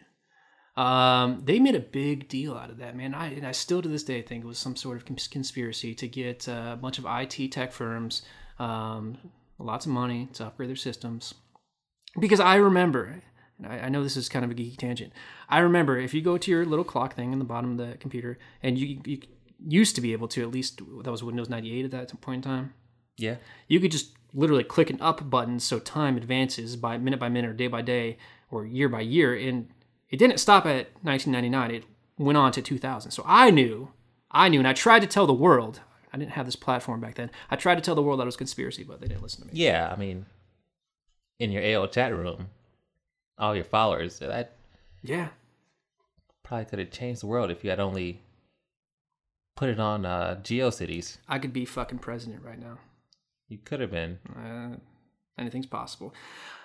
Um, 0.77 1.41
they 1.43 1.59
made 1.59 1.75
a 1.75 1.79
big 1.79 2.27
deal 2.29 2.53
out 2.53 2.69
of 2.69 2.77
that, 2.77 2.95
man. 2.95 3.13
I 3.15 3.33
and 3.33 3.45
I 3.47 3.51
still 3.51 3.81
to 3.81 3.89
this 3.89 4.03
day 4.03 4.21
think 4.21 4.43
it 4.43 4.47
was 4.47 4.59
some 4.59 4.75
sort 4.75 4.95
of 4.97 5.05
cons- 5.05 5.27
conspiracy 5.27 5.95
to 5.95 6.07
get 6.07 6.47
uh, 6.47 6.69
a 6.73 6.75
bunch 6.75 6.99
of 6.99 7.05
IT 7.09 7.51
tech 7.51 7.71
firms 7.71 8.21
um, 8.59 9.17
lots 9.59 9.85
of 9.87 9.91
money 9.91 10.29
to 10.33 10.45
upgrade 10.45 10.69
their 10.69 10.75
systems. 10.75 11.33
Because 12.19 12.39
I 12.39 12.55
remember, 12.55 13.21
and 13.57 13.67
I, 13.67 13.79
I 13.85 13.89
know 13.89 14.03
this 14.03 14.15
is 14.17 14.29
kind 14.29 14.45
of 14.45 14.51
a 14.51 14.53
geeky 14.53 14.77
tangent. 14.77 15.13
I 15.49 15.59
remember 15.59 15.97
if 15.97 16.13
you 16.13 16.21
go 16.21 16.37
to 16.37 16.51
your 16.51 16.63
little 16.65 16.85
clock 16.85 17.15
thing 17.15 17.33
in 17.33 17.39
the 17.39 17.45
bottom 17.45 17.71
of 17.71 17.77
the 17.89 17.97
computer, 17.97 18.37
and 18.61 18.77
you, 18.77 19.01
you 19.05 19.19
used 19.65 19.95
to 19.95 20.01
be 20.01 20.13
able 20.13 20.27
to 20.29 20.43
at 20.43 20.51
least 20.51 20.81
that 21.03 21.09
was 21.09 21.23
Windows 21.23 21.49
ninety 21.49 21.73
eight 21.77 21.85
at 21.85 21.91
that 21.91 22.21
point 22.21 22.45
in 22.45 22.51
time 22.51 22.73
Yeah. 23.17 23.37
you 23.67 23.79
could 23.79 23.91
just 23.91 24.11
literally 24.31 24.63
click 24.63 24.91
an 24.91 25.01
up 25.01 25.27
button 25.31 25.59
so 25.59 25.79
time 25.79 26.15
advances 26.17 26.75
by 26.75 26.99
minute 26.99 27.19
by 27.19 27.29
minute 27.29 27.49
or 27.49 27.53
day 27.53 27.65
by 27.67 27.81
day 27.81 28.17
or 28.51 28.67
year 28.67 28.87
by 28.87 29.01
year 29.01 29.33
and 29.35 29.69
it 30.09 30.17
didn't 30.17 30.39
stop 30.39 30.65
at 30.65 30.89
1999 31.01 31.71
it 31.71 31.83
went 32.17 32.37
on 32.37 32.51
to 32.51 32.61
2000 32.61 33.11
so 33.11 33.23
i 33.25 33.49
knew 33.49 33.91
i 34.31 34.49
knew 34.49 34.59
and 34.59 34.67
i 34.67 34.73
tried 34.73 35.01
to 35.01 35.07
tell 35.07 35.27
the 35.27 35.33
world. 35.33 35.81
I 36.13 36.17
didn't 36.17 36.31
have 36.31 36.45
this 36.45 36.55
platform 36.55 37.01
back 37.01 37.15
then. 37.15 37.29
I 37.51 37.57
tried 37.57 37.75
to 37.75 37.81
tell 37.81 37.93
the 37.93 38.01
world 38.01 38.19
that 38.19 38.23
it 38.23 38.27
was 38.27 38.37
conspiracy 38.37 38.83
but 38.83 39.01
they 39.01 39.07
didn't 39.07 39.21
listen 39.21 39.41
to 39.41 39.47
me. 39.47 39.59
Yeah, 39.59 39.91
I 39.91 39.99
mean, 39.99 40.25
in 41.39 41.51
your 41.51 41.61
AOL 41.61 41.91
chat 41.91 42.15
room, 42.15 42.49
all 43.37 43.55
your 43.55 43.65
followers, 43.65 44.19
that 44.19 44.55
yeah. 45.01 45.29
probably 46.43 46.65
could 46.65 46.79
have 46.79 46.91
changed 46.91 47.21
the 47.21 47.27
world 47.27 47.51
if 47.51 47.63
you 47.63 47.69
had 47.69 47.79
only 47.79 48.21
put 49.55 49.69
it 49.69 49.79
on 49.79 50.05
uh, 50.05 50.39
GeoCities. 50.43 51.17
i 51.27 51.39
could 51.39 51.53
be 51.53 51.65
fucking 51.65 51.99
president 51.99 52.43
right 52.43 52.59
now. 52.59 52.77
You 53.47 53.57
could 53.63 53.79
have 53.79 53.91
been. 53.91 54.19
Uh, 54.35 54.77
anything's 55.37 55.65
possible. 55.65 56.13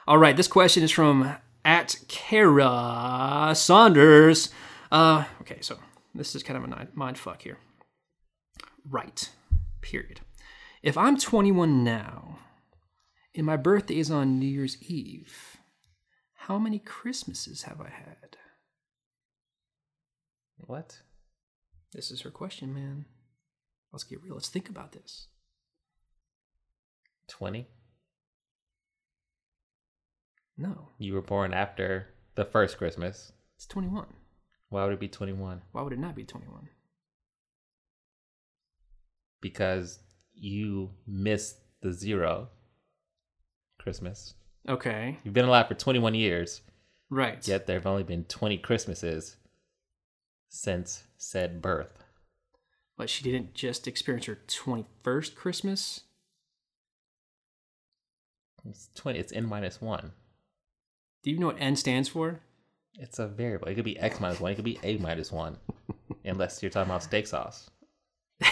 All 0.06 0.18
right, 0.18 0.36
this 0.36 0.48
question 0.48 0.82
is 0.82 0.90
from 0.90 1.36
at 1.64 1.96
Kara 2.08 3.52
Saunders. 3.54 4.50
Uh, 4.90 5.24
okay, 5.40 5.58
so 5.60 5.78
this 6.14 6.34
is 6.34 6.42
kind 6.42 6.62
of 6.62 6.70
a 6.70 6.88
mind 6.94 7.18
fuck 7.18 7.42
here. 7.42 7.58
Right. 8.88 9.30
Period. 9.80 10.20
If 10.82 10.98
I'm 10.98 11.16
21 11.16 11.84
now, 11.84 12.38
and 13.34 13.46
my 13.46 13.56
birthday 13.56 13.98
is 13.98 14.10
on 14.10 14.38
New 14.38 14.46
Year's 14.46 14.82
Eve, 14.82 15.56
how 16.34 16.58
many 16.58 16.78
Christmases 16.78 17.62
have 17.62 17.80
I 17.80 17.88
had? 17.88 18.36
What? 20.58 21.00
This 21.92 22.10
is 22.10 22.22
her 22.22 22.30
question, 22.30 22.74
man. 22.74 23.06
Let's 23.92 24.04
get 24.04 24.22
real. 24.22 24.34
Let's 24.34 24.48
think 24.48 24.68
about 24.68 24.92
this. 24.92 25.28
20? 27.28 27.68
No, 30.62 30.90
You 30.98 31.14
were 31.14 31.22
born 31.22 31.52
after 31.52 32.06
the 32.36 32.44
first 32.44 32.78
Christmas. 32.78 33.32
it's 33.56 33.66
21. 33.66 34.06
Why 34.68 34.84
would 34.84 34.92
it 34.94 35.00
be 35.00 35.08
21? 35.08 35.60
Why 35.72 35.82
would 35.82 35.92
it 35.92 35.98
not 35.98 36.14
be 36.14 36.24
21? 36.24 36.68
Because 39.40 39.98
you 40.34 40.90
missed 41.06 41.56
the 41.82 41.92
zero 41.92 42.48
Christmas. 43.78 44.34
Okay, 44.68 45.18
You've 45.24 45.34
been 45.34 45.46
alive 45.46 45.66
for 45.66 45.74
21 45.74 46.14
years, 46.14 46.60
right. 47.10 47.46
yet 47.48 47.66
there 47.66 47.76
have 47.76 47.86
only 47.86 48.04
been 48.04 48.22
20 48.24 48.58
Christmases 48.58 49.36
since 50.48 51.02
said 51.16 51.60
birth. 51.60 52.04
But 52.96 53.10
she 53.10 53.24
didn't 53.24 53.54
just 53.54 53.88
experience 53.88 54.26
her 54.26 54.38
21st 54.46 55.34
Christmas. 55.34 56.02
It's 58.64 58.90
20. 58.94 59.18
It's 59.18 59.32
n 59.32 59.46
minus 59.48 59.80
1. 59.80 60.12
Do 61.22 61.30
you 61.30 61.38
know 61.38 61.46
what 61.46 61.56
N 61.60 61.76
stands 61.76 62.08
for? 62.08 62.40
It's 62.98 63.18
a 63.18 63.26
variable. 63.26 63.68
It 63.68 63.74
could 63.74 63.84
be 63.84 63.98
x 63.98 64.20
minus 64.20 64.40
1. 64.40 64.52
It 64.52 64.54
could 64.56 64.64
be 64.64 64.78
a 64.82 64.98
minus 64.98 65.32
1. 65.32 65.56
Unless 66.24 66.62
you're 66.62 66.70
talking 66.70 66.90
about 66.90 67.02
steak 67.02 67.26
sauce. 67.26 67.70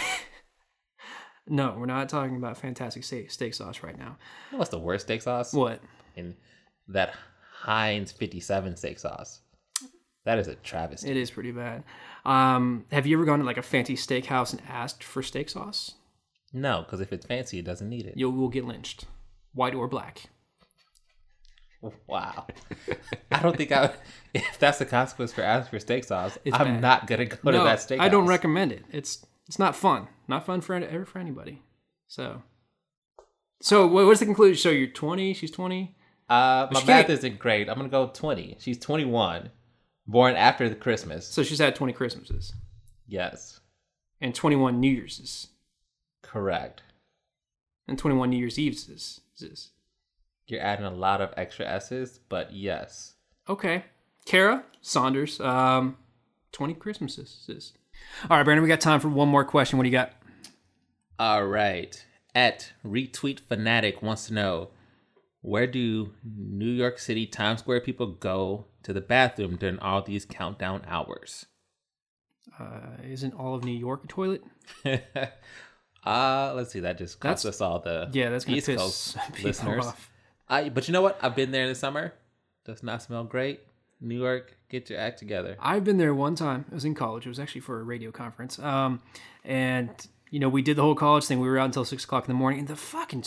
No, 1.47 1.75
we're 1.77 1.85
not 1.85 2.07
talking 2.07 2.37
about 2.37 2.57
fantastic 2.57 3.03
steak, 3.03 3.31
steak 3.31 3.53
sauce 3.53 3.81
right 3.83 3.97
now. 3.97 4.17
You 4.49 4.53
know 4.53 4.57
what's 4.59 4.69
the 4.69 4.79
worst 4.79 5.07
steak 5.07 5.21
sauce? 5.21 5.53
What? 5.53 5.81
In 6.15 6.35
that 6.87 7.13
Heinz 7.53 8.11
57 8.11 8.77
steak 8.77 8.99
sauce. 8.99 9.41
That 10.23 10.37
is 10.37 10.47
a 10.47 10.55
travesty. 10.55 11.09
It 11.09 11.17
is 11.17 11.31
pretty 11.31 11.51
bad. 11.51 11.83
Um, 12.25 12.85
have 12.91 13.07
you 13.07 13.17
ever 13.17 13.25
gone 13.25 13.39
to 13.39 13.45
like 13.45 13.57
a 13.57 13.63
fancy 13.63 13.95
steakhouse 13.95 14.53
and 14.53 14.61
asked 14.69 15.03
for 15.03 15.23
steak 15.23 15.49
sauce? 15.49 15.95
No, 16.53 16.83
because 16.83 17.01
if 17.01 17.11
it's 17.11 17.25
fancy, 17.25 17.59
it 17.59 17.65
doesn't 17.65 17.89
need 17.89 18.05
it. 18.05 18.15
You 18.15 18.29
will 18.29 18.49
get 18.49 18.65
lynched, 18.65 19.05
white 19.53 19.73
or 19.73 19.87
black. 19.87 20.29
Wow. 22.07 22.45
I 23.31 23.41
don't 23.41 23.57
think 23.57 23.71
I. 23.71 23.91
If 24.33 24.59
that's 24.59 24.77
the 24.77 24.85
consequence 24.85 25.33
for 25.33 25.41
asking 25.41 25.71
for 25.71 25.79
steak 25.79 26.03
sauce, 26.03 26.37
It's 26.45 26.55
I'm 26.57 26.75
bad. 26.75 26.81
not 26.81 27.07
gonna 27.07 27.25
go 27.25 27.51
to 27.51 27.57
that 27.59 27.81
steak. 27.81 27.97
Sauce. 27.97 28.05
I 28.05 28.09
don't 28.09 28.27
recommend 28.27 28.71
it. 28.71 28.85
It's 28.91 29.25
it's 29.47 29.57
not 29.59 29.75
fun. 29.75 30.07
Not 30.27 30.45
fun 30.45 30.61
for 30.61 30.75
ever 30.75 31.05
for 31.05 31.19
anybody. 31.19 31.61
So, 32.07 32.43
so 33.61 33.87
what- 33.87 34.05
what's 34.05 34.19
the 34.19 34.25
conclusion? 34.25 34.57
So 34.61 34.69
you're 34.69 34.87
20. 34.87 35.33
She's 35.33 35.51
20. 35.51 35.95
Uh, 36.29 36.67
my 36.71 36.83
math 36.85 37.09
isn't 37.09 37.39
great. 37.39 37.67
I'm 37.67 37.75
gonna 37.75 37.89
go 37.89 38.07
20. 38.13 38.57
She's 38.59 38.77
21, 38.79 39.49
born 40.07 40.35
after 40.35 40.69
the 40.69 40.75
Christmas. 40.75 41.27
So 41.27 41.43
she's 41.43 41.59
had 41.59 41.75
20 41.75 41.91
Christmases 41.93 42.53
Yes, 43.07 43.59
and 44.21 44.33
21 44.33 44.79
New 44.79 44.89
Year's 44.91 45.47
correct. 46.21 46.83
and 47.87 47.97
21 47.97 48.29
New 48.29 48.37
Year's 48.37 48.57
Eves. 48.57 49.19
You're 50.47 50.61
adding 50.61 50.85
a 50.85 50.91
lot 50.91 51.21
of 51.21 51.33
extra 51.37 51.65
s's, 51.67 52.19
but 52.29 52.53
yes. 52.53 53.13
Okay. 53.47 53.85
Kara 54.25 54.63
Saunders, 54.81 55.39
um, 55.39 55.97
20 56.51 56.73
Christmases. 56.75 57.45
Is. 57.47 57.73
All 58.29 58.37
right, 58.37 58.43
Brandon, 58.43 58.63
we 58.63 58.67
got 58.69 58.81
time 58.81 58.99
for 58.99 59.07
one 59.09 59.29
more 59.29 59.45
question. 59.45 59.77
What 59.77 59.83
do 59.83 59.89
you 59.89 59.93
got? 59.93 60.11
All 61.19 61.45
right. 61.45 62.03
At 62.35 62.73
retweet 62.85 63.39
fanatic 63.39 64.01
wants 64.01 64.27
to 64.27 64.33
know 64.33 64.69
where 65.41 65.67
do 65.67 66.11
New 66.23 66.69
York 66.69 66.99
City 66.99 67.25
Times 67.25 67.59
Square 67.61 67.81
people 67.81 68.07
go 68.07 68.65
to 68.83 68.93
the 68.93 69.01
bathroom 69.01 69.55
during 69.55 69.79
all 69.79 70.01
these 70.01 70.25
countdown 70.25 70.83
hours? 70.87 71.45
Uh, 72.59 72.97
isn't 73.03 73.33
all 73.33 73.55
of 73.55 73.63
New 73.63 73.71
York 73.77 74.03
a 74.03 74.07
toilet? 74.07 74.43
uh 76.05 76.53
let's 76.55 76.71
see. 76.71 76.79
That 76.81 76.97
just 76.97 77.19
cost 77.19 77.43
That's- 77.43 77.55
us 77.55 77.61
all 77.61 77.79
the 77.79 78.09
Yeah, 78.11 78.29
that's 78.29 78.45
going 78.45 78.57
East 78.57 78.67
piss 78.67 78.77
Coast 78.81 79.17
listeners. 79.43 79.85
off. 79.87 80.10
I 80.51 80.69
but 80.69 80.87
you 80.87 80.91
know 80.91 81.01
what? 81.01 81.17
I've 81.21 81.35
been 81.35 81.49
there 81.51 81.63
in 81.63 81.69
the 81.69 81.75
summer. 81.75 82.13
Does 82.65 82.83
not 82.83 83.01
smell 83.01 83.23
great. 83.23 83.61
New 83.99 84.19
York, 84.19 84.57
get 84.69 84.89
your 84.89 84.99
act 84.99 85.19
together. 85.19 85.55
I've 85.59 85.83
been 85.83 85.97
there 85.97 86.13
one 86.13 86.35
time. 86.35 86.65
It 86.69 86.73
was 86.73 86.85
in 86.85 86.95
college. 86.95 87.25
It 87.25 87.29
was 87.29 87.39
actually 87.39 87.61
for 87.61 87.79
a 87.79 87.83
radio 87.83 88.11
conference. 88.11 88.59
Um, 88.59 89.01
and 89.43 89.89
you 90.29 90.39
know, 90.39 90.49
we 90.49 90.61
did 90.61 90.75
the 90.75 90.81
whole 90.81 90.95
college 90.95 91.25
thing. 91.25 91.39
We 91.39 91.47
were 91.47 91.57
out 91.59 91.65
until 91.65 91.85
six 91.85 92.03
o'clock 92.03 92.25
in 92.25 92.33
the 92.33 92.37
morning, 92.37 92.59
and 92.59 92.67
the 92.67 92.75
fucking. 92.75 93.23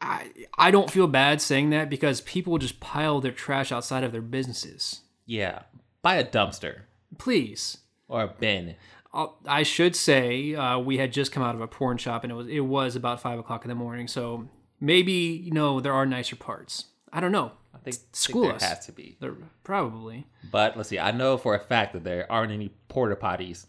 I 0.00 0.30
I 0.56 0.70
don't 0.70 0.90
feel 0.90 1.06
bad 1.06 1.40
saying 1.40 1.70
that 1.70 1.90
because 1.90 2.20
people 2.22 2.58
just 2.58 2.80
pile 2.80 3.20
their 3.20 3.32
trash 3.32 3.72
outside 3.72 4.04
of 4.04 4.12
their 4.12 4.22
businesses. 4.22 5.00
Yeah, 5.26 5.62
buy 6.02 6.16
a 6.16 6.24
dumpster 6.24 6.82
Please. 7.18 7.78
or 8.08 8.22
a 8.22 8.28
bin. 8.28 8.76
I'll, 9.12 9.38
I 9.46 9.62
should 9.62 9.94
say 9.94 10.54
uh, 10.54 10.78
we 10.78 10.98
had 10.98 11.12
just 11.12 11.32
come 11.32 11.42
out 11.42 11.54
of 11.54 11.60
a 11.60 11.68
porn 11.68 11.98
shop, 11.98 12.24
and 12.24 12.32
it 12.32 12.34
was 12.34 12.48
it 12.48 12.60
was 12.60 12.96
about 12.96 13.20
five 13.20 13.38
o'clock 13.38 13.64
in 13.64 13.68
the 13.68 13.74
morning. 13.74 14.08
So 14.08 14.48
maybe 14.82 15.12
you 15.12 15.52
know 15.52 15.80
there 15.80 15.94
are 15.94 16.04
nicer 16.04 16.36
parts. 16.36 16.86
I 17.12 17.20
don't 17.20 17.32
know. 17.32 17.52
I 17.74 17.78
think, 17.78 17.96
School 18.12 18.42
think 18.42 18.54
us. 18.56 18.60
there 18.60 18.68
has 18.70 18.86
to 18.86 18.92
be. 18.92 19.16
There 19.20 19.34
probably. 19.64 20.26
But 20.50 20.76
let's 20.76 20.88
see. 20.90 20.98
I 20.98 21.10
know 21.12 21.38
for 21.38 21.54
a 21.54 21.58
fact 21.60 21.94
that 21.94 22.04
there 22.04 22.30
aren't 22.30 22.52
any 22.52 22.68
porta 22.88 23.16
potties 23.16 23.66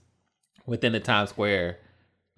within 0.66 0.92
the 0.92 1.00
Times 1.00 1.30
Square 1.30 1.78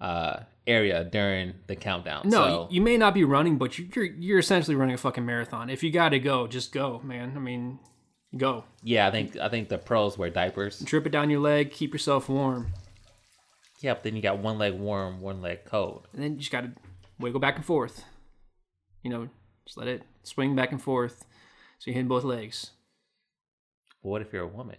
uh, 0.00 0.40
area 0.66 1.04
during 1.04 1.54
the 1.68 1.76
countdown. 1.76 2.22
No, 2.28 2.30
so, 2.44 2.68
you 2.70 2.80
may 2.82 2.96
not 2.96 3.14
be 3.14 3.24
running, 3.24 3.56
but 3.58 3.78
you- 3.78 3.88
you're 3.94 4.04
you're 4.04 4.38
essentially 4.38 4.74
running 4.76 4.94
a 4.94 4.98
fucking 4.98 5.24
marathon. 5.26 5.70
If 5.70 5.82
you 5.82 5.90
got 5.90 6.10
to 6.10 6.18
go, 6.18 6.46
just 6.46 6.72
go, 6.72 7.00
man. 7.04 7.32
I 7.36 7.40
mean, 7.40 7.78
go. 8.36 8.64
yeah, 8.82 9.06
I 9.06 9.10
think 9.10 9.36
I 9.36 9.48
think 9.48 9.68
the 9.68 9.78
pros 9.78 10.16
wear 10.18 10.30
diapers. 10.30 10.80
Drip 10.80 11.06
it 11.06 11.10
down 11.10 11.30
your 11.30 11.40
leg. 11.40 11.70
Keep 11.72 11.92
yourself 11.92 12.28
warm, 12.28 12.72
Yeah, 13.80 13.94
but 13.94 14.02
then 14.02 14.16
you 14.16 14.22
got 14.22 14.38
one 14.38 14.58
leg 14.58 14.74
warm, 14.74 15.20
one 15.20 15.40
leg 15.42 15.64
cold. 15.64 16.08
and 16.12 16.22
then 16.22 16.32
you 16.32 16.38
just 16.38 16.52
got 16.52 16.62
to 16.62 16.72
wiggle 17.18 17.40
back 17.40 17.56
and 17.56 17.64
forth. 17.64 18.04
You 19.06 19.12
know, 19.12 19.28
just 19.64 19.78
let 19.78 19.88
it 19.88 20.02
swing 20.24 20.56
back 20.56 20.72
and 20.72 20.82
forth, 20.82 21.24
so 21.78 21.90
you 21.90 21.94
hit 21.94 22.08
both 22.08 22.24
legs. 22.24 22.72
What 24.02 24.22
if 24.22 24.32
you're 24.32 24.42
a 24.42 24.48
woman? 24.48 24.76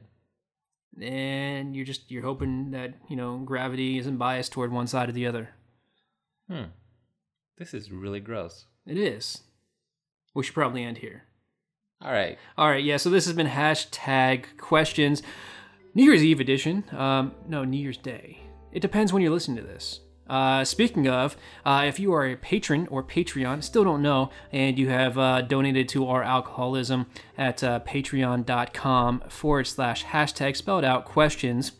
and 1.01 1.75
you're 1.75 1.85
just 1.85 2.09
you're 2.09 2.23
hoping 2.23 2.71
that 2.71 2.93
you 3.07 3.15
know 3.15 3.37
gravity 3.37 3.97
isn't 3.97 4.17
biased 4.17 4.51
toward 4.51 4.71
one 4.71 4.87
side 4.87 5.09
or 5.09 5.11
the 5.11 5.27
other. 5.27 5.49
Hmm. 6.49 6.65
This 7.57 7.73
is 7.73 7.91
really 7.91 8.19
gross. 8.19 8.65
It 8.85 8.97
is. 8.97 9.41
We 10.33 10.43
should 10.43 10.53
probably 10.53 10.83
end 10.83 10.99
here. 10.99 11.23
All 12.01 12.11
right. 12.11 12.37
All 12.57 12.69
right, 12.69 12.83
yeah. 12.83 12.97
So 12.97 13.09
this 13.09 13.25
has 13.25 13.33
been 13.33 13.47
hashtag 13.47 14.57
questions, 14.57 15.23
New 15.95 16.03
Year's 16.03 16.23
Eve 16.23 16.39
edition. 16.39 16.83
Um, 16.91 17.33
no, 17.47 17.63
New 17.63 17.79
Year's 17.79 17.97
Day. 17.97 18.39
It 18.71 18.81
depends 18.81 19.11
when 19.11 19.23
you're 19.23 19.31
listening 19.31 19.57
to 19.57 19.63
this. 19.63 20.01
Uh, 20.29 20.63
speaking 20.63 21.07
of, 21.07 21.37
uh, 21.65 21.83
if 21.85 21.99
you 21.99 22.13
are 22.13 22.25
a 22.25 22.35
patron 22.35 22.87
or 22.89 23.03
Patreon, 23.03 23.63
still 23.63 23.83
don't 23.83 24.01
know, 24.01 24.29
and 24.51 24.77
you 24.77 24.89
have 24.89 25.17
uh, 25.17 25.41
donated 25.41 25.87
to 25.89 26.07
our 26.07 26.23
alcoholism 26.23 27.07
at 27.37 27.63
uh, 27.63 27.79
patreon.com 27.81 29.23
forward 29.29 29.67
slash 29.67 30.05
hashtag 30.05 30.55
spelled 30.55 30.83
out 30.83 31.05
questions. 31.05 31.73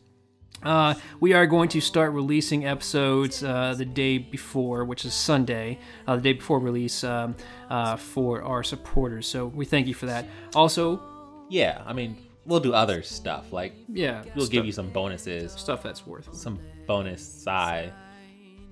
Uh, 0.64 0.96
we 1.20 1.34
are 1.34 1.46
going 1.46 1.70
to 1.70 1.80
start 1.80 2.12
releasing 2.14 2.66
episodes 2.66 3.44
uh, 3.44 3.76
the 3.78 3.86
day 3.86 4.18
before, 4.18 4.86
which 4.86 5.06
is 5.06 5.14
Sunday, 5.14 5.78
uh, 6.08 6.16
the 6.16 6.22
day 6.22 6.34
before 6.34 6.60
release 6.60 7.04
um, 7.04 7.36
uh, 7.70 7.96
for 7.96 8.42
our 8.42 8.64
supporters. 8.64 9.28
So 9.28 9.46
we 9.46 9.66
thank 9.66 9.88
you 9.88 9.94
for 9.94 10.08
that. 10.08 10.26
Also, 10.56 11.00
Yeah, 11.50 11.84
I 11.86 11.94
mean, 11.94 12.18
we'll 12.46 12.60
do 12.60 12.74
other 12.74 13.04
stuff. 13.04 13.54
Like, 13.54 13.74
yeah, 13.88 14.24
we'll 14.36 14.46
stuff, 14.46 14.52
give 14.52 14.66
you 14.66 14.72
some 14.72 14.90
bonuses, 14.90 15.52
stuff 15.54 15.84
that's 15.84 16.08
worth. 16.08 16.34
some 16.34 16.60
bonus 16.88 17.26
side, 17.26 17.94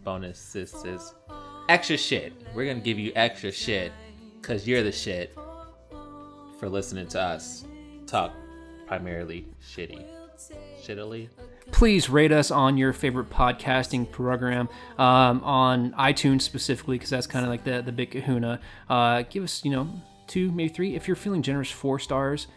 bonuses, 0.06 1.14
extra 1.68 1.98
shit. 1.98 2.32
We're 2.54 2.74
to 2.74 2.82
give 2.82 2.98
you 2.98 3.12
extra 3.16 3.52
shit 3.52 3.92
because 4.40 4.66
you're 4.66 4.84
the 4.84 4.92
shit 4.92 5.36
for 6.60 6.70
listening 6.70 7.08
to 7.08 7.22
us 7.22 7.66
talk 8.08 8.32
primarily 8.88 9.48
shitty. 9.62 10.06
Shittily? 10.82 11.30
Please 11.72 12.10
rate 12.10 12.32
us 12.32 12.52
on 12.52 12.78
your 12.78 12.94
favorite 12.94 13.30
podcasting 13.30 14.10
program, 14.12 14.70
um, 15.00 15.42
on 15.44 15.92
iTunes 15.94 16.42
specifically, 16.42 16.98
because 16.98 17.10
that's 17.10 17.26
kind 17.26 17.44
of 17.44 17.50
like 17.50 17.64
the 17.64 17.82
the 17.82 17.92
big 17.92 18.12
Kahuna. 18.12 18.60
Uh, 18.88 19.24
give 19.24 19.44
us, 19.44 19.66
you 19.66 19.72
know, 19.72 19.90
two, 20.28 20.52
maybe 20.52 20.70
three. 20.70 20.96
If 20.96 21.08
you're 21.08 21.16
feeling 21.16 21.42
generous, 21.42 21.72
four 21.72 21.98
stars. 21.98 22.48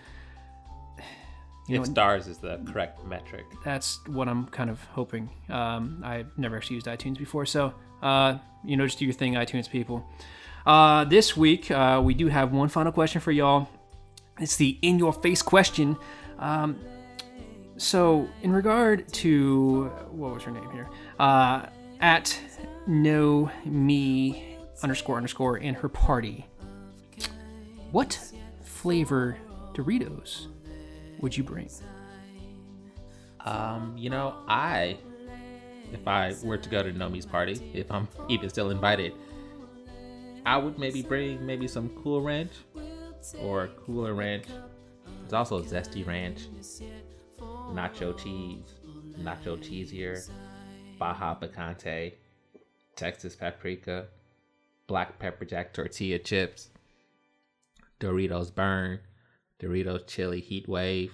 If 1.68 1.86
stars 1.86 2.26
is 2.26 2.38
the 2.38 2.58
correct 2.64 3.04
metric. 3.04 3.44
that's 3.64 4.00
what 4.06 4.28
I'm 4.28 4.46
kind 4.46 4.70
of 4.70 4.82
hoping. 4.86 5.28
Um, 5.48 6.02
I've 6.04 6.36
never 6.38 6.56
actually 6.56 6.76
used 6.76 6.86
iTunes 6.86 7.18
before, 7.18 7.44
so 7.46 7.74
uh, 8.02 8.38
you 8.64 8.76
know, 8.76 8.86
just 8.86 8.98
do 8.98 9.04
your 9.04 9.14
thing, 9.14 9.34
iTunes 9.34 9.68
people. 9.68 10.06
Uh, 10.66 11.04
this 11.04 11.36
week, 11.36 11.70
uh, 11.70 12.00
we 12.02 12.14
do 12.14 12.28
have 12.28 12.52
one 12.52 12.68
final 12.68 12.92
question 12.92 13.20
for 13.20 13.32
y'all. 13.32 13.68
It's 14.40 14.56
the 14.56 14.78
in 14.82 14.98
your 14.98 15.12
face 15.12 15.42
question. 15.42 15.96
Um, 16.38 16.78
so, 17.76 18.28
in 18.42 18.52
regard 18.52 19.08
to 19.14 19.84
what 20.10 20.34
was 20.34 20.42
her 20.44 20.50
name 20.50 20.70
here? 20.72 20.88
Uh, 21.18 21.66
at 22.00 22.38
no 22.86 23.50
me 23.64 24.56
underscore 24.82 25.16
underscore 25.16 25.56
and 25.56 25.76
her 25.76 25.88
party. 25.88 26.46
What 27.90 28.18
flavor 28.62 29.38
Doritos 29.74 30.46
would 31.20 31.36
you 31.36 31.44
bring? 31.44 31.70
Um, 33.40 33.94
you 33.96 34.10
know, 34.10 34.34
I, 34.46 34.96
if 35.92 36.06
I 36.06 36.34
were 36.42 36.58
to 36.58 36.68
go 36.68 36.82
to 36.82 36.92
Nomi's 36.92 37.26
party, 37.26 37.70
if 37.74 37.90
I'm 37.90 38.08
even 38.28 38.48
still 38.50 38.70
invited, 38.70 39.12
I 40.44 40.56
would 40.56 40.78
maybe 40.78 41.02
bring 41.02 41.44
maybe 41.44 41.68
some 41.68 41.90
Cool 42.02 42.22
Ranch 42.22 42.52
or 43.40 43.68
Cooler 43.84 44.14
Ranch. 44.14 44.46
There's 45.20 45.32
also 45.32 45.62
Zesty 45.62 46.06
Ranch, 46.06 46.48
Nacho 47.72 48.16
Cheese, 48.16 48.74
Nacho 49.20 49.58
Cheesier, 49.58 50.28
Baja 50.98 51.34
Picante, 51.34 52.14
Texas 52.96 53.36
Paprika, 53.36 54.06
Black 54.86 55.18
Pepper 55.18 55.44
Jack 55.44 55.72
Tortilla 55.72 56.18
Chips, 56.18 56.70
Doritos 58.00 58.54
Burn, 58.54 59.00
Doritos 59.60 60.06
Chili 60.06 60.40
Heat 60.40 60.68
Wave, 60.68 61.12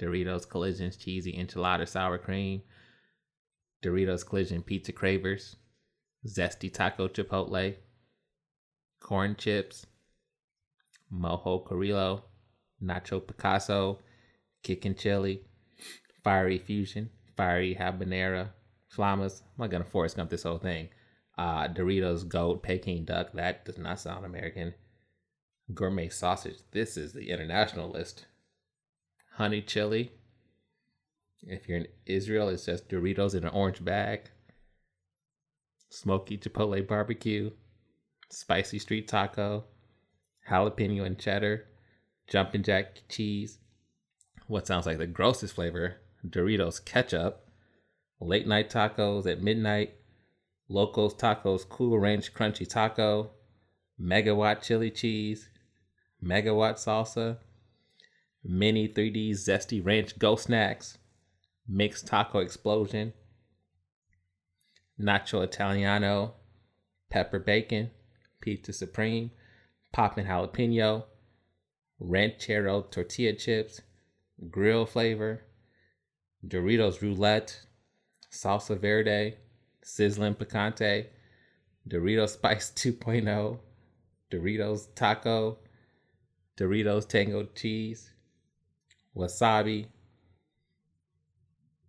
Doritos 0.00 0.48
Collisions 0.48 0.96
Cheesy 0.96 1.32
Enchilada 1.32 1.86
Sour 1.86 2.18
Cream, 2.18 2.62
Doritos 3.82 4.24
Collision 4.24 4.62
Pizza 4.62 4.92
Cravers, 4.92 5.56
Zesty 6.26 6.72
Taco 6.72 7.08
Chipotle, 7.08 7.76
Corn 9.00 9.34
Chips, 9.36 9.86
Mojo 11.12 11.66
Carrillo, 11.66 12.24
Nacho 12.82 13.26
Picasso, 13.26 13.98
Kickin' 14.62 14.94
Chili, 14.94 15.42
Fiery 16.22 16.58
Fusion, 16.58 17.10
Fiery 17.36 17.74
Habanero, 17.74 18.50
Flamas. 18.94 19.42
I'm 19.42 19.62
not 19.64 19.70
gonna 19.70 19.84
Forrest 19.84 20.16
Gump 20.16 20.30
this 20.30 20.42
whole 20.42 20.58
thing. 20.58 20.88
Uh, 21.38 21.68
Doritos 21.68 22.28
Gold 22.28 22.62
Peking 22.62 23.04
Duck. 23.04 23.32
That 23.32 23.64
does 23.64 23.78
not 23.78 23.98
sound 23.98 24.26
American. 24.26 24.74
Gourmet 25.74 26.08
sausage. 26.08 26.58
This 26.72 26.96
is 26.96 27.12
the 27.12 27.30
international 27.30 27.90
list. 27.90 28.26
Honey 29.34 29.62
chili. 29.62 30.12
If 31.42 31.68
you're 31.68 31.78
in 31.78 31.86
Israel, 32.06 32.48
it's 32.48 32.66
just 32.66 32.88
Doritos 32.88 33.34
in 33.34 33.44
an 33.44 33.50
orange 33.50 33.84
bag. 33.84 34.30
Smoky 35.88 36.38
Chipotle 36.38 36.86
barbecue. 36.86 37.50
Spicy 38.30 38.78
street 38.78 39.08
taco. 39.08 39.64
Jalapeno 40.48 41.04
and 41.04 41.18
cheddar. 41.18 41.66
Jumpin' 42.28 42.62
jack 42.62 43.02
cheese. 43.08 43.58
What 44.46 44.66
sounds 44.66 44.86
like 44.86 44.98
the 44.98 45.06
grossest 45.06 45.54
flavor 45.54 45.96
Doritos 46.26 46.84
ketchup. 46.84 47.48
Late 48.20 48.46
night 48.46 48.70
tacos 48.70 49.26
at 49.26 49.42
midnight. 49.42 49.94
Locos 50.68 51.14
Tacos 51.14 51.68
Cool 51.68 51.98
Ranch 51.98 52.32
Crunchy 52.34 52.68
Taco. 52.68 53.30
Megawatt 54.00 54.62
chili 54.62 54.90
cheese. 54.90 55.48
Megawatt 56.22 56.76
salsa. 56.76 57.38
Mini 58.44 58.88
3D 58.88 59.30
Zesty 59.32 59.84
Ranch 59.84 60.18
Ghost 60.18 60.44
Snacks. 60.44 60.98
Mixed 61.68 62.06
Taco 62.06 62.38
Explosion. 62.38 63.12
Nacho 65.00 65.42
Italiano. 65.42 66.34
Pepper 67.10 67.38
Bacon. 67.38 67.90
Pizza 68.40 68.72
Supreme. 68.72 69.30
Poppin' 69.92 70.26
Jalapeno. 70.26 71.04
Ranchero 71.98 72.82
Tortilla 72.82 73.34
Chips. 73.34 73.82
Grill 74.50 74.86
Flavor. 74.86 75.42
Doritos 76.46 77.02
Roulette. 77.02 77.66
Salsa 78.30 78.78
Verde. 78.78 79.36
Sizzling 79.82 80.34
Picante. 80.34 81.06
Doritos 81.88 82.30
Spice 82.34 82.70
2.0. 82.72 83.58
Doritos 84.30 84.94
Taco. 84.94 85.58
Doritos 86.60 87.08
Tango 87.08 87.44
Cheese. 87.54 88.10
Wasabi. 89.16 89.86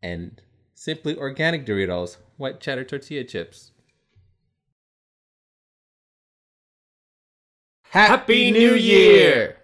And 0.01 0.41
simply 0.73 1.17
organic 1.17 1.65
Doritos, 1.65 2.17
white 2.37 2.61
cheddar 2.61 2.85
tortilla 2.85 3.25
chips. 3.25 3.71
Happy 7.83 8.51
New 8.51 8.73
Year! 8.73 9.57